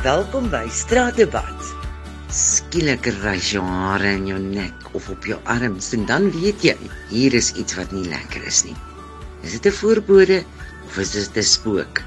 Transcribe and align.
Welkom 0.00 0.46
by 0.48 0.64
Straatdebat. 0.72 1.64
Skielik 2.32 3.04
rys 3.20 3.50
jou 3.52 3.60
hare 3.60 4.14
in 4.16 4.30
jou 4.30 4.38
nek 4.40 4.86
of 4.96 5.10
op 5.12 5.26
jou 5.28 5.36
arms 5.44 5.90
en 5.92 6.06
dan 6.08 6.30
weet 6.32 6.64
jy, 6.64 6.72
hier 7.10 7.36
is 7.36 7.50
iets 7.60 7.76
wat 7.76 7.92
nie 7.92 8.06
lekker 8.08 8.46
is 8.48 8.62
nie. 8.64 8.72
Is 9.44 9.58
dit 9.58 9.68
'n 9.68 9.76
voorbode 9.76 10.38
of 10.86 10.96
is 11.04 11.12
dit 11.12 11.36
'n 11.36 11.44
spook? 11.44 12.00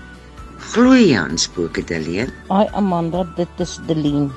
Glo 0.73 0.97
jy 0.97 1.13
aan 1.21 1.37
spooke, 1.37 1.85
Deleen? 1.85 2.33
Ai 2.49 2.65
Amanda, 2.73 3.23
dit 3.37 3.61
is 3.61 3.77
Deleen. 3.85 4.31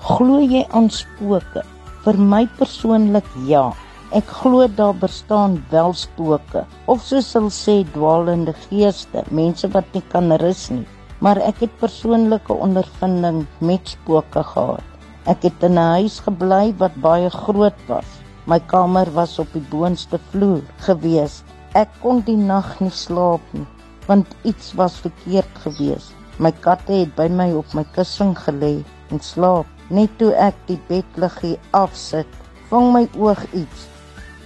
Glo 0.00 0.40
jy 0.40 0.64
aan 0.72 0.88
spooke? 0.88 1.68
Vir 2.04 2.16
my 2.16 2.48
persoonlik 2.56 3.28
ja. 3.44 3.76
Ek 4.12 4.24
glo 4.24 4.68
daar 4.68 4.96
bestaan 4.96 5.64
wel 5.68 5.92
spooke 5.92 6.64
of 6.86 7.04
soos 7.04 7.32
hulle 7.34 7.52
sê 7.52 7.84
dwaalende 7.92 8.54
geeste, 8.70 9.24
mense 9.30 9.68
wat 9.68 9.84
nie 9.92 10.04
kan 10.08 10.32
rus 10.40 10.70
nie 10.70 10.86
maar 11.18 11.36
ek 11.36 11.60
het 11.60 11.78
persoonlike 11.80 12.52
ondervinding 12.52 13.46
met 13.58 13.88
spooke 13.88 14.42
gehad. 14.42 14.84
Ek 15.26 15.42
het 15.42 15.62
in 15.62 15.78
'n 15.78 15.92
huis 15.98 16.20
gebly 16.20 16.74
wat 16.78 16.94
baie 17.00 17.30
groot 17.30 17.80
was. 17.88 18.10
My 18.46 18.60
kamer 18.60 19.10
was 19.12 19.38
op 19.38 19.52
die 19.52 19.66
boonste 19.70 20.18
vloer 20.30 20.62
gewees. 20.78 21.42
Ek 21.74 21.88
kon 22.02 22.20
die 22.20 22.36
nag 22.36 22.80
nie 22.80 22.90
slaap 22.90 23.42
nie 23.52 23.66
want 24.06 24.26
iets 24.42 24.72
was 24.78 25.00
verkeerd 25.02 25.58
gewees. 25.64 26.10
My 26.38 26.52
katte 26.64 26.92
het 26.92 27.14
by 27.18 27.28
my 27.32 27.50
op 27.58 27.72
my 27.74 27.84
kussing 27.96 28.34
gelê 28.38 28.78
en 29.10 29.22
slaap. 29.22 29.66
Net 29.88 30.10
toe 30.18 30.32
ek 30.34 30.56
die 30.66 30.78
bedliggie 30.88 31.56
afsit, 31.76 32.28
vang 32.70 32.90
my 32.94 33.04
oog 33.14 33.42
iets. 33.54 33.86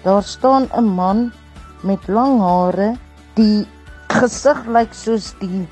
Daar 0.05 0.23
staan 0.23 0.69
'n 0.77 0.85
man 0.85 1.33
met 1.83 2.09
lang 2.09 2.41
hare, 2.41 2.97
die 3.35 3.67
gesig 4.09 4.67
lyk 4.67 4.93
soos 4.95 5.35
die 5.41 5.69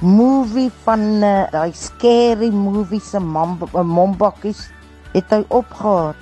movie 0.00 0.70
van 0.84 1.00
uh, 1.20 1.44
daai 1.52 1.72
scary 1.76 2.48
movie 2.50 3.00
se 3.04 3.20
mombakkies 3.20 4.70
het 5.12 5.32
hy 5.34 5.42
opgehaat. 5.52 6.16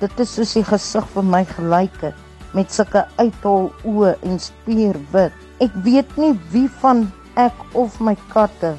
Dit 0.00 0.20
is 0.24 0.32
soos 0.38 0.54
die 0.56 0.64
gesig 0.64 1.04
van 1.12 1.28
my 1.28 1.42
gelyke 1.44 2.14
met 2.56 2.72
sulke 2.72 3.02
uithol 3.20 3.68
oë 3.84 4.14
en 4.24 4.40
spierwit. 4.40 5.36
Ek 5.60 5.74
weet 5.84 6.16
nie 6.16 6.32
wie 6.54 6.68
van 6.80 7.10
ek 7.36 7.56
of 7.76 7.98
my 8.00 8.16
katte 8.32 8.72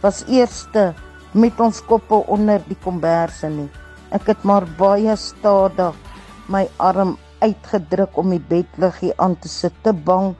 was 0.00 0.22
eerste 0.24 0.94
met 1.36 1.60
ons 1.60 1.82
koppe 1.84 2.22
onder 2.32 2.64
die 2.70 2.78
komberse 2.80 3.50
nie. 3.52 3.68
Ek 4.08 4.24
het 4.32 4.40
maar 4.48 4.64
baie 4.80 5.16
stadig 5.20 5.98
my 6.48 6.64
arm 6.80 7.18
uitgedruk 7.44 8.16
om 8.16 8.32
die 8.32 8.40
bedliggie 8.40 9.12
aan 9.20 9.36
te 9.36 9.52
sit 9.52 9.76
te 9.84 9.92
bang 9.92 10.32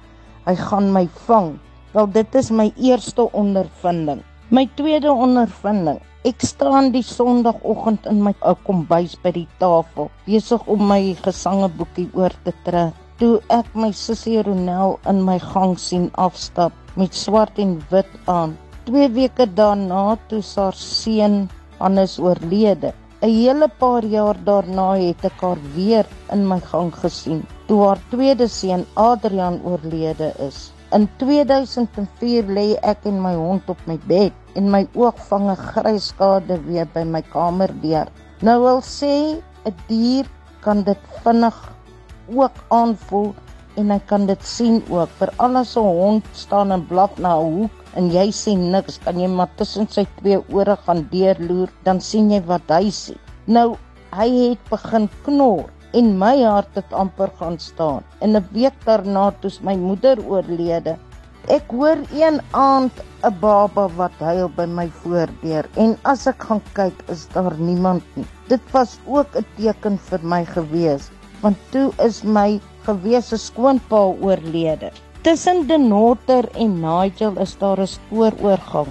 hy 0.47 0.57
gaan 0.57 0.89
my 0.95 1.05
vang. 1.27 1.53
Wel 1.93 2.07
dit 2.09 2.35
is 2.41 2.49
my 2.51 2.71
eerste 2.81 3.27
ondervinding. 3.37 4.23
My 4.49 4.65
tweede 4.81 5.13
ondervinding. 5.13 5.99
Ek 6.25 6.41
staan 6.41 6.89
die 6.95 7.03
Sondagoggend 7.05 8.07
in 8.09 8.23
my 8.25 8.33
kombuis 8.65 9.19
by 9.21 9.33
die 9.35 9.49
tafel, 9.61 10.09
besig 10.25 10.65
om 10.73 10.87
my 10.89 11.13
gesangeboekie 11.21 12.07
oor 12.17 12.33
te 12.47 12.55
trek. 12.65 12.97
Toe 13.21 13.43
ek 13.53 13.69
my 13.77 13.91
sussie 13.93 14.41
Ronel 14.41 14.97
in 15.11 15.21
my 15.27 15.37
gang 15.53 15.77
sien 15.77 16.09
afstap 16.17 16.73
met 16.97 17.13
swart 17.13 17.61
en 17.61 17.77
wit 17.93 18.09
aan. 18.25 18.57
2 18.89 19.13
weke 19.13 19.47
daarna 19.61 20.17
toe 20.33 20.41
haar 20.57 20.79
seun 20.79 21.49
Hannes 21.79 22.19
oorlede. 22.19 22.95
'n 23.21 23.29
Hele 23.29 23.69
paar 23.69 24.05
jaar 24.05 24.39
daarna 24.45 24.95
het 24.97 25.25
ek 25.25 25.41
haar 25.45 25.61
weer 25.77 26.07
in 26.33 26.49
my 26.49 26.61
gang 26.73 26.93
gesien 27.05 27.45
toe 27.69 27.85
haar 27.85 28.01
tweede 28.11 28.49
seun 28.49 28.87
Adrian 28.95 29.61
oorlede 29.65 30.33
is. 30.49 30.73
In 30.93 31.07
2004 31.17 32.49
lê 32.53 32.65
ek 32.85 33.07
en 33.09 33.17
my 33.25 33.33
hond 33.33 33.71
op 33.73 33.79
my 33.89 33.95
bed 34.11 34.59
en 34.61 34.67
my 34.75 34.83
oog 34.93 35.17
vang 35.31 35.47
'n 35.49 35.63
grys 35.69 36.09
skade 36.13 36.59
weer 36.67 36.89
by 36.97 37.05
my 37.15 37.23
kamerdeur. 37.35 38.11
Nou 38.45 38.59
wil 38.65 38.81
sê 38.85 39.15
'n 39.71 39.75
dier 39.89 40.29
kan 40.61 40.83
dit 40.89 41.01
vinnig 41.25 41.57
ook 42.29 42.57
aanvoel 42.81 43.33
en 43.81 43.91
hy 43.95 44.01
kan 44.11 44.27
dit 44.27 44.45
sien 44.45 44.83
ook. 44.91 45.09
Vir 45.19 45.31
alles 45.39 45.77
'n 45.77 45.89
hond 46.01 46.25
staan 46.45 46.73
en 46.77 46.85
blaf 46.93 47.17
na 47.19 47.33
'n 47.41 47.53
hoek 47.55 47.77
en 47.97 48.13
jy 48.13 48.29
sien 48.31 48.71
niks, 48.71 49.01
kan 49.05 49.17
jy 49.19 49.29
maar 49.29 49.53
tussen 49.57 49.89
sy 49.89 50.05
twee 50.21 50.41
ore 50.53 50.77
gaan 50.85 51.09
deurloer, 51.11 51.71
dan 51.85 52.01
sien 52.01 52.31
jy 52.31 52.43
wat 52.45 52.69
hy 52.69 52.91
sien. 52.91 53.21
Nou 53.47 53.77
hy 54.13 54.29
het 54.29 54.61
begin 54.69 55.09
knor 55.25 55.73
en 55.93 56.19
my 56.19 56.43
hart 56.43 56.75
het 56.75 56.93
amper 56.93 57.31
gaan 57.39 57.59
staan. 57.59 58.03
En 58.21 58.37
'n 58.37 58.47
week 58.53 58.77
daarna 58.85 59.31
toe 59.41 59.51
my 59.63 59.77
moeder 59.77 60.19
oorlede, 60.27 60.97
ek 61.49 61.71
hoor 61.71 61.99
een 62.13 62.41
aand 62.51 62.93
'n 63.23 63.35
baba 63.41 63.89
wat 63.97 64.17
huil 64.19 64.49
by 64.49 64.67
my 64.67 64.89
voordeur 65.03 65.69
en 65.77 65.97
as 66.03 66.27
ek 66.27 66.43
gaan 66.43 66.63
kyk, 66.73 66.95
is 67.09 67.29
daar 67.35 67.55
niemand 67.59 68.03
nie. 68.15 68.27
Dit 68.49 68.61
was 68.73 68.99
ook 69.07 69.37
'n 69.37 69.47
teken 69.57 69.99
vir 69.99 70.21
my 70.23 70.45
gewees, 70.45 71.11
want 71.41 71.57
toe 71.71 71.93
is 71.99 72.23
my 72.23 72.61
gewese 72.87 73.37
skoonpa 73.39 74.03
oorlede. 74.21 74.91
Tussen 75.23 75.67
Denotter 75.67 76.49
en 76.59 76.81
Nigel 76.81 77.39
is 77.39 77.57
daar 77.59 77.81
'n 77.81 77.87
spooroorgang. 77.87 78.89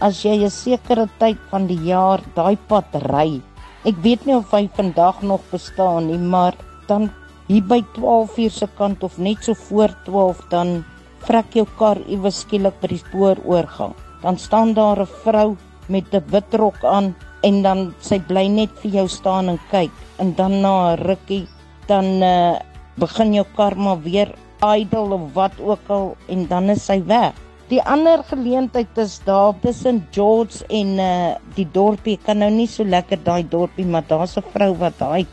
As 0.00 0.22
jy 0.22 0.44
'n 0.44 0.50
sekere 0.50 1.08
tyd 1.18 1.38
van 1.50 1.66
die 1.66 1.82
jaar 1.84 2.20
daai 2.34 2.56
pad 2.68 2.84
ry, 2.92 3.40
Ek 3.84 3.98
weet 4.00 4.22
nie 4.24 4.32
of 4.32 4.52
hy 4.56 4.64
vandag 4.72 5.18
nog 5.20 5.42
bestaan 5.50 6.06
nie, 6.08 6.16
maar 6.16 6.56
dan 6.88 7.10
hier 7.50 7.64
by 7.68 7.82
12 7.92 8.38
uur 8.40 8.54
se 8.56 8.68
kant 8.78 9.02
of 9.04 9.18
net 9.20 9.44
so 9.44 9.52
voor 9.66 9.92
12 10.06 10.40
dan 10.48 10.78
vrek 11.26 11.52
jou 11.52 11.66
kar 11.76 12.00
iewes 12.08 12.38
skielik 12.46 12.78
by 12.80 12.88
die 12.94 13.02
spooroorgang. 13.02 13.92
Dan 14.22 14.40
staan 14.40 14.72
daar 14.72 15.04
'n 15.04 15.14
vrou 15.24 15.56
met 15.88 16.14
'n 16.14 16.24
wit 16.32 16.54
rok 16.54 16.80
aan 16.84 17.14
en 17.42 17.62
dan 17.62 17.94
sy 18.00 18.18
bly 18.18 18.46
net 18.48 18.72
vir 18.80 18.90
jou 18.90 19.08
staan 19.08 19.48
en 19.48 19.60
kyk 19.70 19.92
en 20.18 20.34
dan 20.34 20.60
na 20.60 20.96
'n 20.96 21.04
rukkie 21.04 21.46
dan 21.86 22.22
uh, 22.22 22.56
begin 22.96 23.34
jou 23.34 23.46
kar 23.56 23.76
maar 23.76 24.00
weer 24.00 24.34
idle 24.64 25.14
of 25.14 25.32
wat 25.34 25.52
ook 25.60 25.88
al 25.88 26.16
en 26.28 26.46
dan 26.46 26.70
is 26.70 26.84
sy 26.84 27.02
weg. 27.04 27.43
Die 27.74 27.82
ander 27.90 28.20
geleentheid 28.22 28.98
is 29.02 29.16
daar 29.26 29.56
tussen 29.58 29.96
George 30.14 30.60
en 30.70 30.90
uh 31.02 31.30
die 31.56 31.64
dorpie. 31.74 32.12
Ek 32.14 32.28
kan 32.28 32.38
nou 32.38 32.50
nie 32.54 32.68
so 32.70 32.86
lekker 32.86 33.18
daai 33.26 33.42
dorpie, 33.50 33.86
maar 33.94 34.04
daar's 34.06 34.36
'n 34.38 34.44
vrou 34.52 34.68
wat 34.78 34.94
daai 35.00 35.26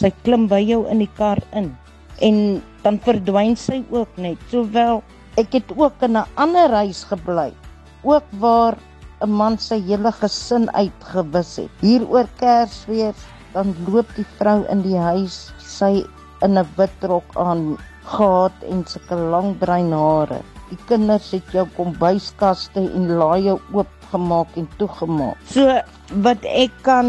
sy 0.00 0.10
klim 0.24 0.48
by 0.50 0.58
jou 0.66 0.80
in 0.90 0.98
die 0.98 1.12
kar 1.18 1.38
in 1.52 1.68
en 2.28 2.62
dan 2.82 2.98
verdwyn 3.04 3.54
sy 3.54 3.84
ook 3.90 4.18
net. 4.18 4.42
Sowel 4.50 5.04
ek 5.38 5.54
het 5.54 5.70
ook 5.76 6.02
in 6.02 6.16
'n 6.16 6.26
ander 6.34 6.74
huis 6.74 7.04
gebly, 7.04 7.52
ook 8.02 8.26
waar 8.40 8.74
'n 9.22 9.30
man 9.30 9.58
sy 9.58 9.78
hele 9.78 10.12
gesin 10.12 10.66
uitgewis 10.74 11.56
het. 11.56 11.70
Hier 11.80 12.02
oor 12.08 12.26
Kersfees 12.42 13.22
dan 13.52 13.76
loop 13.86 14.10
die 14.16 14.26
vrou 14.38 14.66
in 14.66 14.82
die 14.82 14.98
huis, 14.98 15.52
sy 15.58 16.02
in 16.42 16.58
'n 16.58 16.66
wit 16.76 16.98
rok 17.02 17.30
aan 17.36 17.78
gehad 18.02 18.58
en 18.70 18.84
sulke 18.86 19.14
lang 19.14 19.58
bruin 19.58 19.92
hare. 19.92 20.42
Die 20.66 20.78
kinders 20.88 21.28
het 21.30 21.52
jou 21.54 21.62
kombuiskaste 21.76 22.82
en 22.98 23.10
laaie 23.20 23.52
oopgemaak 23.70 24.56
en 24.58 24.66
toegemaak. 24.80 25.38
So 25.46 25.76
wat 26.24 26.42
ek 26.46 26.74
kan 26.86 27.08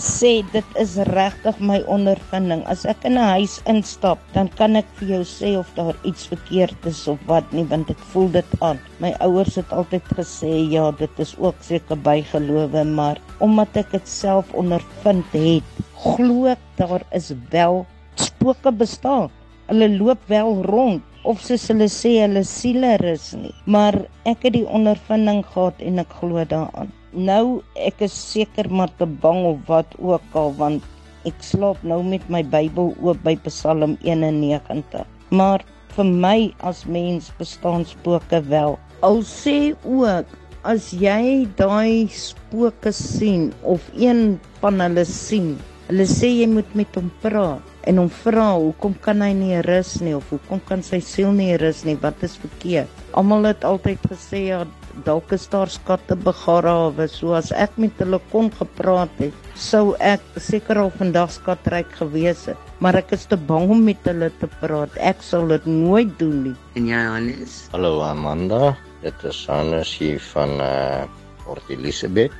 sê, 0.00 0.42
dit 0.52 0.76
is 0.80 0.96
regtig 1.08 1.56
my 1.70 1.78
ondervinding. 1.88 2.66
As 2.68 2.84
ek 2.84 3.06
in 3.08 3.16
'n 3.16 3.30
huis 3.40 3.58
instap, 3.74 4.20
dan 4.36 4.48
kan 4.60 4.76
ek 4.76 4.84
vir 5.00 5.08
jou 5.14 5.22
sê 5.24 5.56
of 5.58 5.72
daar 5.76 5.96
iets 6.04 6.28
verkeerd 6.28 6.86
is 6.92 7.00
of 7.08 7.18
wat 7.26 7.52
nie, 7.52 7.64
want 7.64 7.90
ek 7.90 8.04
voel 8.12 8.28
dit 8.28 8.50
aan. 8.60 8.78
My 9.00 9.14
ouers 9.20 9.56
het 9.56 9.72
altyd 9.72 10.04
gesê 10.20 10.52
ja, 10.70 10.90
dit 10.92 11.14
is 11.18 11.36
ook 11.38 11.56
seker 11.60 11.96
bygelowe, 11.96 12.84
maar 12.84 13.16
omdat 13.40 13.76
ek 13.76 13.92
dit 13.92 14.08
self 14.08 14.52
ondervind 14.52 15.32
het, 15.32 15.64
glo 15.96 16.46
ek 16.46 16.60
daar 16.76 17.04
is 17.12 17.32
wel 17.50 17.86
spooke 18.16 18.72
bestaan. 18.72 19.30
Hulle 19.68 19.88
loop 19.98 20.20
wel 20.28 20.62
rond 20.64 21.02
of 21.24 21.40
soos 21.42 21.66
hulle 21.70 21.88
sê 21.92 22.14
hulle 22.22 22.44
siele 22.46 22.96
rus 23.02 23.32
nie. 23.38 23.54
Maar 23.66 23.98
ek 24.28 24.46
het 24.46 24.54
die 24.58 24.66
ondervinding 24.66 25.42
gehad 25.52 25.80
en 25.82 26.02
ek 26.02 26.14
glo 26.20 26.44
daaraan. 26.52 26.92
Nou 27.12 27.60
ek 27.88 28.02
is 28.06 28.14
seker 28.14 28.68
maar 28.70 28.92
te 29.00 29.06
bang 29.24 29.44
of 29.48 29.64
wat 29.70 29.96
ook 29.98 30.38
al 30.38 30.54
want 30.58 30.84
ek 31.28 31.40
slaap 31.42 31.80
nou 31.82 32.02
met 32.04 32.24
my 32.30 32.42
Bybel 32.46 32.94
oop 33.02 33.22
by 33.24 33.34
Psalm 33.48 33.96
91. 34.06 35.06
Maar 35.30 35.64
vir 35.96 36.12
my 36.24 36.38
as 36.68 36.84
mens 36.86 37.32
bestaan 37.38 37.86
spooke 37.88 38.42
wel. 38.52 38.78
Al 39.02 39.22
sê 39.26 39.74
ook 39.84 40.36
as 40.68 40.90
jy 40.92 41.46
daai 41.58 42.08
spooke 42.12 42.92
sien 42.92 43.50
of 43.62 43.84
een 43.96 44.38
van 44.62 44.80
hulle 44.82 45.04
sien, 45.08 45.56
hulle 45.88 46.04
sê 46.04 46.28
jy 46.28 46.46
moet 46.52 46.68
met 46.76 46.96
hom 46.98 47.08
praat 47.22 47.64
en 47.88 48.00
hom 48.02 48.08
vra 48.12 48.50
hoekom 48.58 48.92
kan 49.04 49.22
hy 49.24 49.30
nie 49.36 49.60
rus 49.64 49.94
nie 50.04 50.12
of 50.16 50.28
hoekom 50.34 50.60
kan 50.68 50.82
sy 50.84 50.98
siel 51.00 51.30
nie 51.32 51.54
rus 51.60 51.80
nie? 51.88 51.96
Wat 52.02 52.20
is 52.26 52.36
verkeerd? 52.36 52.92
Almal 53.16 53.48
het 53.48 53.64
altyd 53.64 54.02
gesê 54.10 54.42
ja 54.50 54.66
dalk 55.06 55.32
is 55.32 55.46
daar 55.48 55.70
skatte 55.72 56.16
begrawe. 56.18 57.06
So 57.08 57.32
as 57.38 57.52
ek 57.56 57.78
met 57.80 57.96
hulle 58.02 58.20
kon 58.32 58.50
gepraat 58.52 59.14
het 59.22 59.46
sou 59.56 59.94
ek 60.04 60.24
seker 60.36 60.82
al 60.82 60.92
vandag 60.98 61.32
skatryk 61.32 61.88
gewees 61.96 62.44
het. 62.50 62.68
Maar 62.84 63.00
ek 63.00 63.14
is 63.16 63.24
te 63.30 63.38
bang 63.48 63.70
om 63.72 63.80
met 63.86 64.04
hulle 64.10 64.28
te 64.42 64.50
praat. 64.60 64.92
Ek 65.00 65.24
sal 65.24 65.48
dit 65.54 65.64
nooit 65.70 66.12
doen 66.20 66.50
nie. 66.50 66.56
En 66.76 66.90
jy 66.90 67.00
Hannes? 67.14 67.56
Hallo 67.72 68.02
Amanda. 68.04 68.76
Dit 69.00 69.24
is 69.24 69.40
Hannes 69.48 69.94
hier 70.02 70.20
van 70.34 70.58
uh 70.60 71.08
Port 71.48 71.64
Elizabeth. 71.72 72.34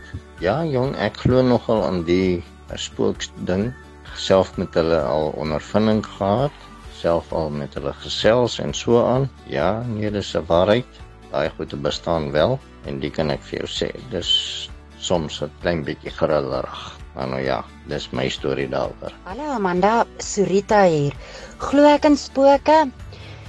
Ja, 0.44 0.60
jong, 0.68 0.92
ek 1.00 1.22
glo 1.24 1.40
nogal 1.40 1.80
aan 1.86 2.02
die 2.04 2.44
spooksding. 2.74 3.72
Self 4.16 4.56
met 4.56 4.74
hulle 4.74 5.00
al 5.00 5.30
ondervinding 5.36 6.06
gehad, 6.06 6.52
self 6.98 7.32
al 7.32 7.50
met 7.50 7.74
hulle 7.74 7.92
gesels 8.02 8.58
en 8.58 8.74
so 8.74 9.04
aan. 9.04 9.28
Ja, 9.46 9.82
nee, 9.86 10.10
dis 10.10 10.34
'n 10.34 10.44
waarheid. 10.46 10.86
Daai 11.30 11.50
goede 11.56 11.76
bestaan 11.76 12.32
wel 12.32 12.58
en 12.84 13.00
dit 13.00 13.12
kan 13.12 13.30
ek 13.30 13.42
vir 13.42 13.58
jou 13.58 13.68
sê. 13.68 13.90
Dis 14.10 14.70
soms 14.98 15.42
'n 15.42 15.50
klein 15.60 15.84
bietjie 15.84 16.10
gerillerig. 16.10 16.98
Maar 17.14 17.28
nou 17.28 17.42
ja, 17.42 17.64
dis 17.86 18.10
my 18.10 18.28
storie 18.28 18.68
daaroor. 18.68 19.12
Hallo 19.24 19.42
Amanda, 19.42 20.06
Surita 20.18 20.84
hier. 20.84 21.14
Glo 21.58 21.84
ek 21.84 22.04
in 22.04 22.16
spooke? 22.16 22.90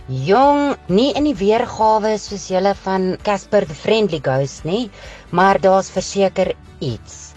Jong, 0.09 0.75
nie 0.87 1.13
in 1.13 1.23
die 1.23 1.35
weergawe 1.37 2.15
soos 2.17 2.47
julle 2.49 2.73
van 2.81 3.17
Casper 3.21 3.67
the 3.69 3.75
Friendly 3.77 4.19
Ghost 4.25 4.63
nie, 4.65 4.89
maar 5.29 5.61
daar's 5.61 5.91
verseker 5.93 6.55
iets. 6.79 7.28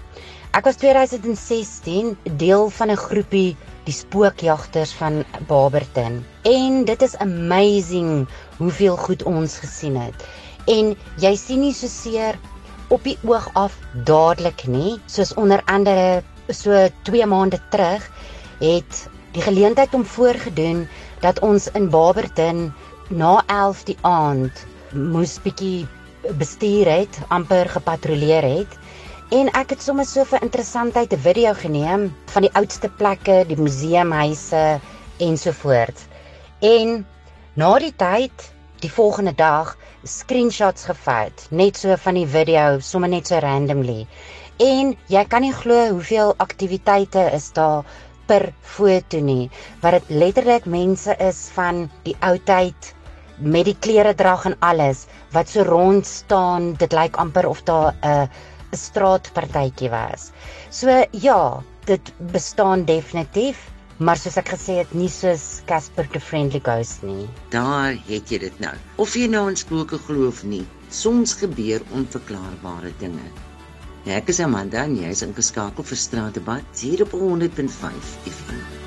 Ek 0.52 0.66
was 0.68 0.76
2016 0.76 2.10
deel 2.36 2.66
van 2.78 2.90
'n 2.92 3.00
groepie 3.00 3.56
die 3.86 3.94
spookjagters 3.96 4.90
van 4.98 5.14
Barberton 5.48 6.18
en 6.50 6.84
dit 6.84 7.02
is 7.06 7.16
amazing 7.24 8.28
hoeveel 8.58 8.96
goed 8.96 9.22
ons 9.22 9.54
gesien 9.62 9.96
het. 9.96 10.26
En 10.66 10.92
jy 11.24 11.32
sien 11.40 11.64
nie 11.64 11.72
so 11.72 11.88
seer 11.88 12.36
op 12.88 13.00
die 13.08 13.16
oog 13.24 13.48
af 13.54 13.78
dadelik 14.04 14.66
nie, 14.68 15.00
soos 15.06 15.32
onder 15.34 15.62
andere 15.64 16.22
so 16.48 16.84
2 17.08 17.26
maande 17.26 17.60
terug 17.70 18.04
het 18.60 19.08
die 19.32 19.42
geleentheid 19.48 19.94
om 19.94 20.04
voorgedoen 20.04 20.84
dat 21.24 21.40
ons 21.40 21.70
in 21.72 21.88
Barberton 21.88 22.74
na 23.08 23.42
11 23.46 23.84
die 23.88 23.98
aand 24.02 24.66
moes 24.92 25.38
bietjie 25.40 25.88
bestuur 26.36 26.92
het, 26.92 27.18
amper 27.28 27.68
gepatrolleer 27.68 28.44
het. 28.44 28.76
En 29.32 29.48
ek 29.56 29.70
het 29.72 29.80
sommer 29.80 30.04
so 30.04 30.26
vir 30.28 30.42
interessantheid 30.44 31.12
'n 31.16 31.24
video 31.26 31.52
geneem 31.56 32.02
van 32.32 32.44
die 32.44 32.50
oudste 32.58 32.90
plekke, 32.98 33.36
die 33.48 33.56
museumhuise 33.56 34.80
ensovoorts. 35.26 36.04
En 36.60 37.06
na 37.56 37.70
die 37.78 37.94
tyd, 37.96 38.44
die 38.84 38.92
volgende 38.92 39.32
dag, 39.32 39.72
screenshots 40.04 40.84
gevat, 40.84 41.46
net 41.48 41.80
so 41.80 41.96
van 41.96 42.20
die 42.20 42.26
video, 42.26 42.78
sommer 42.80 43.08
net 43.08 43.26
so 43.26 43.40
randomly. 43.40 44.06
En 44.58 44.92
jy 45.08 45.24
kan 45.24 45.40
nie 45.40 45.56
glo 45.62 45.88
hoeveel 45.88 46.34
aktiwiteite 46.36 47.30
is 47.32 47.48
daar 47.56 47.88
per 48.26 48.52
foto 48.60 49.20
nie 49.20 49.50
wat 49.80 49.92
dit 49.92 50.10
letterlik 50.10 50.66
mense 50.66 51.16
is 51.18 51.48
van 51.56 51.88
die 52.04 52.16
ou 52.20 52.36
tyd 52.38 52.94
met 53.40 53.64
die 53.64 53.76
klere 53.80 54.14
drag 54.14 54.44
en 54.44 54.56
alles 54.60 55.06
wat 55.32 55.48
so 55.48 55.64
rond 55.66 56.06
staan 56.06 56.74
dit 56.78 56.92
lyk 56.92 57.16
amper 57.16 57.48
of 57.48 57.62
daar 57.64 57.94
'n 58.02 58.28
'n 58.72 58.80
straatpartytjie 58.80 59.90
was. 59.92 60.30
So 60.70 61.04
ja, 61.10 61.62
dit 61.84 62.12
bestaan 62.32 62.84
definitief, 62.88 63.70
maar 63.98 64.16
soos 64.16 64.38
ek 64.40 64.48
gesê 64.54 64.78
het, 64.80 64.94
nie 64.96 65.10
soos 65.12 65.60
Casper 65.68 66.08
the 66.14 66.20
Friendly 66.20 66.60
Ghost 66.64 67.04
nie. 67.06 67.28
Daar 67.54 67.94
het 68.08 68.32
jy 68.32 68.38
dit 68.48 68.60
nou. 68.64 68.74
Of 68.96 69.14
jy 69.14 69.28
nou 69.28 69.48
in 69.52 69.56
spooke 69.60 69.98
glo 70.08 70.28
of 70.32 70.42
nie, 70.44 70.64
soms 70.88 71.36
gebeur 71.44 71.84
onverklaarbare 71.92 72.92
dinge. 72.98 73.28
Ek 74.06 74.32
is 74.32 74.40
Amanda 74.42 74.82
en 74.88 74.96
jy 74.98 75.12
is 75.14 75.22
ingeskakel 75.22 75.86
vir 75.86 76.00
Straatdebat 76.06 76.86
hier 76.86 77.04
op 77.04 77.12
100.5 77.14 78.16
FM. 78.32 78.81